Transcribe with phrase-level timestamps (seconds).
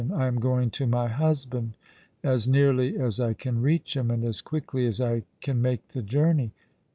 [0.15, 1.73] I am going to my husband;
[2.23, 6.01] as nearly as I can reach him; and as quickly as I can make the
[6.01, 6.53] journey."